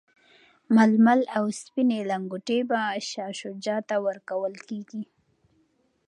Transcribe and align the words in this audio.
ململ 0.75 1.21
او 1.37 1.45
سپیني 1.61 1.99
لنګوټې 2.09 2.59
به 2.69 2.79
شاه 3.09 3.33
شجاع 3.39 3.79
ته 3.89 3.95
ورکول 4.05 4.53
کیږي. 4.67 5.03